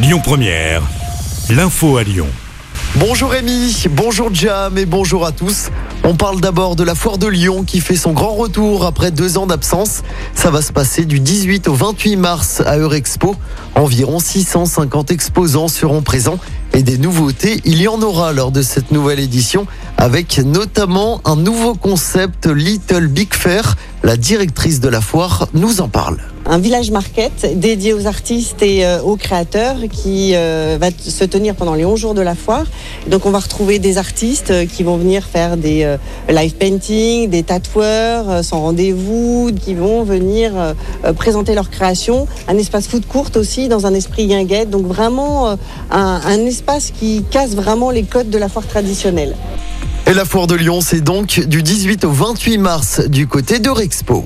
Lyon 0.00 0.20
Première, 0.22 0.82
l'info 1.50 1.96
à 1.96 2.04
Lyon. 2.04 2.28
Bonjour 2.94 3.30
Rémi, 3.30 3.84
bonjour 3.90 4.32
Jam 4.32 4.78
et 4.78 4.86
bonjour 4.86 5.26
à 5.26 5.32
tous. 5.32 5.70
On 6.04 6.14
parle 6.14 6.40
d'abord 6.40 6.76
de 6.76 6.84
la 6.84 6.94
foire 6.94 7.18
de 7.18 7.26
Lyon 7.26 7.64
qui 7.64 7.80
fait 7.80 7.96
son 7.96 8.12
grand 8.12 8.34
retour 8.34 8.86
après 8.86 9.10
deux 9.10 9.38
ans 9.38 9.48
d'absence. 9.48 10.02
Ça 10.36 10.52
va 10.52 10.62
se 10.62 10.72
passer 10.72 11.04
du 11.04 11.18
18 11.18 11.66
au 11.66 11.74
28 11.74 12.14
mars 12.14 12.62
à 12.64 12.78
Eurexpo. 12.78 13.34
Environ 13.74 14.20
650 14.20 15.10
exposants 15.10 15.66
seront 15.66 16.02
présents 16.02 16.38
et 16.74 16.84
des 16.84 16.96
nouveautés, 16.96 17.60
il 17.64 17.82
y 17.82 17.88
en 17.88 18.00
aura 18.00 18.32
lors 18.32 18.52
de 18.52 18.62
cette 18.62 18.92
nouvelle 18.92 19.18
édition 19.18 19.66
avec 19.96 20.38
notamment 20.38 21.20
un 21.24 21.34
nouveau 21.34 21.74
concept 21.74 22.46
Little 22.46 23.08
Big 23.08 23.34
Fair. 23.34 23.74
La 24.04 24.16
directrice 24.16 24.78
de 24.78 24.88
la 24.88 25.00
foire 25.00 25.48
nous 25.54 25.80
en 25.80 25.88
parle 25.88 26.18
un 26.48 26.58
village 26.58 26.90
market 26.90 27.58
dédié 27.58 27.92
aux 27.92 28.06
artistes 28.06 28.62
et 28.62 28.84
euh, 28.84 29.02
aux 29.02 29.16
créateurs 29.16 29.76
qui 29.92 30.32
euh, 30.34 30.78
va 30.80 30.88
se 30.90 31.24
tenir 31.24 31.54
pendant 31.54 31.74
les 31.74 31.84
11 31.84 32.00
jours 32.00 32.14
de 32.14 32.22
la 32.22 32.34
foire. 32.34 32.64
Donc 33.06 33.26
on 33.26 33.30
va 33.30 33.38
retrouver 33.38 33.78
des 33.78 33.98
artistes 33.98 34.50
euh, 34.50 34.64
qui 34.64 34.82
vont 34.82 34.96
venir 34.96 35.24
faire 35.24 35.58
des 35.58 35.96
live 36.28 36.54
painting, 36.54 37.28
des 37.28 37.42
tatoueurs 37.42 38.42
sans 38.42 38.60
rendez-vous, 38.60 39.50
qui 39.64 39.74
vont 39.74 40.02
venir 40.02 40.52
présenter 41.16 41.54
leur 41.54 41.70
création. 41.70 42.26
Un 42.46 42.56
espace 42.56 42.88
food 42.88 43.06
court 43.06 43.30
aussi 43.36 43.68
dans 43.68 43.86
un 43.86 43.94
esprit 43.94 44.26
guinguette. 44.26 44.70
Donc 44.70 44.86
vraiment 44.86 45.50
un, 45.50 45.56
un 45.90 46.46
espace 46.46 46.92
qui 46.98 47.24
casse 47.30 47.54
vraiment 47.54 47.90
les 47.90 48.04
codes 48.04 48.30
de 48.30 48.38
la 48.38 48.48
foire 48.48 48.66
traditionnelle. 48.66 49.34
Et 50.06 50.14
la 50.14 50.24
foire 50.24 50.46
de 50.46 50.54
Lyon, 50.54 50.80
c'est 50.80 51.00
donc 51.00 51.40
du 51.40 51.62
18 51.62 52.04
au 52.04 52.10
28 52.10 52.58
mars 52.58 53.00
du 53.08 53.26
côté 53.26 53.58
de 53.58 53.68
Rexpo. 53.68 54.24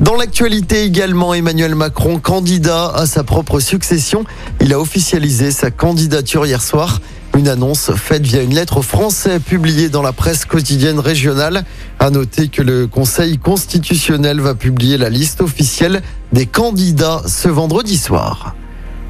Dans 0.00 0.16
l'actualité 0.16 0.82
également, 0.82 1.34
Emmanuel 1.34 1.74
Macron, 1.74 2.18
candidat 2.18 2.88
à 2.94 3.06
sa 3.06 3.22
propre 3.22 3.60
succession, 3.60 4.24
il 4.60 4.72
a 4.72 4.80
officialisé 4.80 5.50
sa 5.50 5.70
candidature 5.70 6.44
hier 6.46 6.62
soir. 6.62 7.00
Une 7.36 7.48
annonce 7.48 7.92
faite 7.94 8.22
via 8.22 8.42
une 8.42 8.54
lettre 8.54 8.82
français 8.82 9.38
publiée 9.38 9.88
dans 9.88 10.02
la 10.02 10.12
presse 10.12 10.44
quotidienne 10.44 10.98
régionale. 10.98 11.64
À 11.98 12.10
noter 12.10 12.48
que 12.48 12.62
le 12.62 12.86
Conseil 12.86 13.38
constitutionnel 13.38 14.40
va 14.40 14.54
publier 14.54 14.98
la 14.98 15.08
liste 15.08 15.40
officielle 15.40 16.02
des 16.32 16.46
candidats 16.46 17.22
ce 17.26 17.48
vendredi 17.48 17.96
soir. 17.96 18.54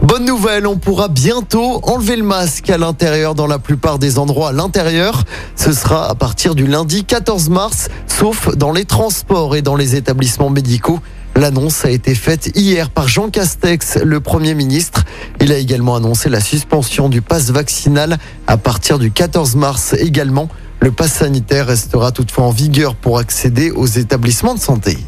Bonne 0.02 0.24
nouvelle, 0.24 0.66
on 0.66 0.76
pourra 0.76 1.06
bientôt 1.06 1.80
enlever 1.84 2.16
le 2.16 2.24
masque 2.24 2.68
à 2.70 2.76
l'intérieur 2.76 3.36
dans 3.36 3.46
la 3.46 3.60
plupart 3.60 4.00
des 4.00 4.18
endroits 4.18 4.48
à 4.48 4.52
l'intérieur. 4.52 5.22
Ce 5.54 5.72
sera 5.72 6.10
à 6.10 6.14
partir 6.16 6.56
du 6.56 6.66
lundi 6.66 7.04
14 7.04 7.48
mars, 7.50 7.88
sauf 8.08 8.54
dans 8.56 8.72
les 8.72 8.84
transports 8.84 9.54
et 9.54 9.62
dans 9.62 9.76
les 9.76 9.94
établissements 9.94 10.50
médicaux. 10.50 10.98
L'annonce 11.36 11.84
a 11.84 11.90
été 11.90 12.16
faite 12.16 12.50
hier 12.56 12.90
par 12.90 13.06
Jean 13.06 13.30
Castex, 13.30 13.98
le 14.04 14.18
Premier 14.18 14.54
ministre. 14.54 15.04
Il 15.40 15.52
a 15.52 15.56
également 15.56 15.94
annoncé 15.94 16.28
la 16.28 16.40
suspension 16.40 17.08
du 17.08 17.22
pass 17.22 17.50
vaccinal 17.50 18.18
à 18.48 18.56
partir 18.56 18.98
du 18.98 19.12
14 19.12 19.54
mars 19.54 19.94
également. 19.94 20.48
Le 20.80 20.90
pass 20.90 21.12
sanitaire 21.12 21.68
restera 21.68 22.10
toutefois 22.10 22.46
en 22.46 22.50
vigueur 22.50 22.96
pour 22.96 23.18
accéder 23.18 23.70
aux 23.70 23.86
établissements 23.86 24.54
de 24.54 24.60
santé. 24.60 24.98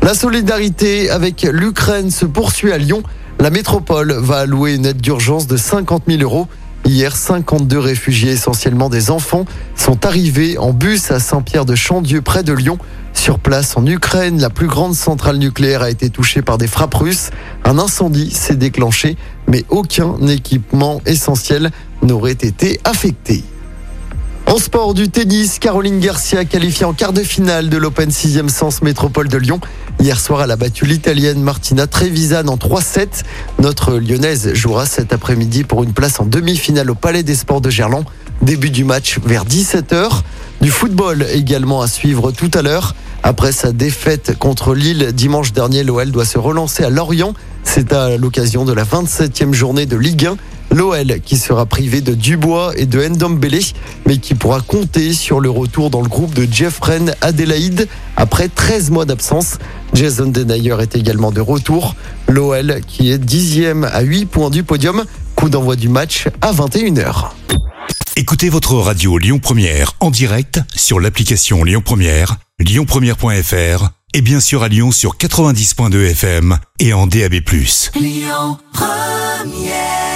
La 0.00 0.14
solidarité 0.14 1.10
avec 1.10 1.42
l'Ukraine 1.42 2.10
se 2.10 2.24
poursuit 2.24 2.72
à 2.72 2.78
Lyon. 2.78 3.02
La 3.42 3.50
métropole 3.50 4.12
va 4.12 4.36
allouer 4.36 4.76
une 4.76 4.86
aide 4.86 5.00
d'urgence 5.00 5.48
de 5.48 5.56
50 5.56 6.04
000 6.06 6.22
euros. 6.22 6.46
Hier, 6.84 7.16
52 7.16 7.76
réfugiés, 7.76 8.30
essentiellement 8.30 8.88
des 8.88 9.10
enfants, 9.10 9.46
sont 9.74 10.06
arrivés 10.06 10.58
en 10.58 10.72
bus 10.72 11.10
à 11.10 11.18
Saint-Pierre-de-Chandieu, 11.18 12.22
près 12.22 12.44
de 12.44 12.52
Lyon. 12.52 12.78
Sur 13.14 13.40
place, 13.40 13.76
en 13.76 13.84
Ukraine, 13.84 14.40
la 14.40 14.48
plus 14.48 14.68
grande 14.68 14.94
centrale 14.94 15.38
nucléaire 15.38 15.82
a 15.82 15.90
été 15.90 16.08
touchée 16.08 16.40
par 16.40 16.56
des 16.56 16.68
frappes 16.68 16.94
russes. 16.94 17.30
Un 17.64 17.80
incendie 17.80 18.30
s'est 18.30 18.54
déclenché, 18.54 19.16
mais 19.48 19.64
aucun 19.70 20.24
équipement 20.28 21.00
essentiel 21.04 21.72
n'aurait 22.00 22.30
été 22.30 22.78
affecté. 22.84 23.42
En 24.46 24.58
sport 24.58 24.92
du 24.92 25.08
tennis, 25.08 25.58
Caroline 25.58 26.00
Garcia 26.00 26.44
qualifiée 26.44 26.84
en 26.84 26.92
quart 26.92 27.12
de 27.12 27.22
finale 27.22 27.68
de 27.68 27.76
l'Open 27.76 28.10
6e 28.10 28.48
Sens 28.48 28.82
Métropole 28.82 29.28
de 29.28 29.38
Lyon. 29.38 29.60
Hier 30.00 30.18
soir, 30.18 30.42
elle 30.42 30.50
a 30.50 30.56
battu 30.56 30.84
l'Italienne 30.84 31.40
Martina 31.40 31.86
Trevisan 31.86 32.48
en 32.48 32.56
3-7. 32.56 33.22
Notre 33.60 33.94
Lyonnaise 33.94 34.52
jouera 34.52 34.84
cet 34.84 35.12
après-midi 35.12 35.64
pour 35.64 35.84
une 35.84 35.92
place 35.92 36.20
en 36.20 36.26
demi-finale 36.26 36.90
au 36.90 36.94
Palais 36.94 37.22
des 37.22 37.36
Sports 37.36 37.60
de 37.60 37.70
Gerland. 37.70 38.04
Début 38.42 38.70
du 38.70 38.84
match 38.84 39.18
vers 39.24 39.44
17h. 39.44 40.22
Du 40.60 40.70
football 40.70 41.24
également 41.32 41.80
à 41.80 41.86
suivre 41.86 42.32
tout 42.32 42.50
à 42.54 42.62
l'heure. 42.62 42.94
Après 43.22 43.52
sa 43.52 43.72
défaite 43.72 44.36
contre 44.38 44.74
Lille 44.74 45.12
dimanche 45.12 45.52
dernier, 45.52 45.84
l'OL 45.84 46.10
doit 46.10 46.24
se 46.24 46.38
relancer 46.38 46.82
à 46.82 46.90
Lorient. 46.90 47.34
C'est 47.62 47.92
à 47.92 48.16
l'occasion 48.16 48.64
de 48.64 48.72
la 48.72 48.84
27e 48.84 49.52
journée 49.52 49.86
de 49.86 49.96
Ligue 49.96 50.26
1. 50.26 50.36
L'OL 50.72 51.20
qui 51.20 51.36
sera 51.36 51.66
privé 51.66 52.00
de 52.00 52.14
Dubois 52.14 52.72
et 52.76 52.86
de 52.86 53.06
Ndombele, 53.06 53.60
mais 54.06 54.16
qui 54.16 54.34
pourra 54.34 54.60
compter 54.60 55.12
sur 55.12 55.38
le 55.38 55.50
retour 55.50 55.90
dans 55.90 56.00
le 56.00 56.08
groupe 56.08 56.34
de 56.34 56.50
Jeffren 56.50 57.14
Adelaide 57.20 57.88
après 58.16 58.48
13 58.48 58.90
mois 58.90 59.04
d'absence. 59.04 59.58
Jason 59.92 60.26
Denayer 60.26 60.76
est 60.80 60.96
également 60.96 61.30
de 61.30 61.42
retour. 61.42 61.94
L'OL 62.26 62.80
qui 62.86 63.10
est 63.10 63.18
dixième 63.18 63.84
à 63.84 64.00
8 64.00 64.26
points 64.26 64.50
du 64.50 64.64
podium. 64.64 65.04
Coup 65.36 65.50
d'envoi 65.50 65.76
du 65.76 65.90
match 65.90 66.28
à 66.40 66.52
21h. 66.52 67.30
Écoutez 68.16 68.48
votre 68.48 68.74
radio 68.74 69.18
Lyon 69.18 69.38
Première 69.38 69.92
en 70.00 70.10
direct 70.10 70.60
sur 70.74 71.00
l'application 71.00 71.64
Lyon 71.64 71.82
Première, 71.84 72.36
lyonpremière.fr 72.58 73.88
et 74.14 74.20
bien 74.22 74.40
sûr 74.40 74.62
à 74.62 74.68
Lyon 74.68 74.90
sur 74.90 75.16
90.2 75.16 76.10
FM 76.10 76.58
et 76.78 76.92
en 76.92 77.06
DAB+. 77.06 77.34
Lyon 77.94 78.58
Première 78.72 80.11